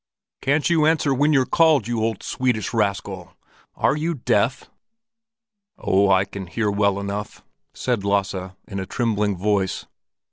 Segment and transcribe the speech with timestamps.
[0.41, 3.35] "Can't you answer when you're called, you old Swedish rascal?
[3.75, 4.67] Are you deaf?"
[5.77, 7.43] "Oh, I can answer well enough,"
[7.75, 8.33] said Lasse,
[8.67, 9.85] in a trembling voice.